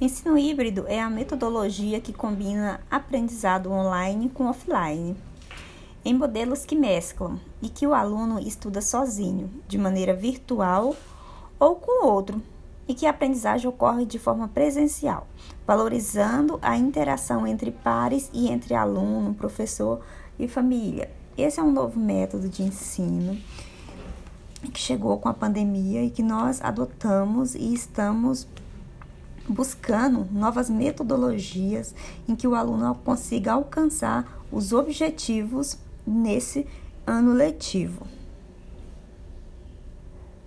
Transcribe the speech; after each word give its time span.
Ensino 0.00 0.36
híbrido 0.36 0.86
é 0.88 1.00
a 1.00 1.08
metodologia 1.08 2.00
que 2.00 2.12
combina 2.12 2.80
aprendizado 2.90 3.70
online 3.70 4.28
com 4.28 4.46
offline, 4.46 5.16
em 6.04 6.12
modelos 6.12 6.66
que 6.66 6.74
mesclam 6.74 7.38
e 7.62 7.68
que 7.68 7.86
o 7.86 7.94
aluno 7.94 8.40
estuda 8.40 8.80
sozinho, 8.80 9.48
de 9.68 9.78
maneira 9.78 10.12
virtual 10.12 10.96
ou 11.60 11.76
com 11.76 12.06
outro, 12.06 12.42
e 12.88 12.92
que 12.92 13.06
a 13.06 13.10
aprendizagem 13.10 13.68
ocorre 13.68 14.04
de 14.04 14.18
forma 14.18 14.48
presencial, 14.48 15.28
valorizando 15.64 16.58
a 16.60 16.76
interação 16.76 17.46
entre 17.46 17.70
pares 17.70 18.28
e 18.32 18.48
entre 18.48 18.74
aluno, 18.74 19.32
professor 19.32 20.00
e 20.36 20.48
família. 20.48 21.08
Esse 21.38 21.60
é 21.60 21.62
um 21.62 21.70
novo 21.70 22.00
método 22.00 22.48
de 22.48 22.64
ensino 22.64 23.38
que 24.72 24.80
chegou 24.80 25.18
com 25.18 25.28
a 25.28 25.34
pandemia 25.34 26.02
e 26.02 26.10
que 26.10 26.22
nós 26.22 26.60
adotamos 26.60 27.54
e 27.54 27.72
estamos 27.72 28.48
buscando 29.48 30.26
novas 30.32 30.70
metodologias 30.70 31.94
em 32.28 32.34
que 32.34 32.48
o 32.48 32.54
aluno 32.54 32.94
consiga 33.04 33.52
alcançar 33.52 34.42
os 34.50 34.72
objetivos 34.72 35.78
nesse 36.06 36.66
ano 37.06 37.32
letivo. 37.32 38.13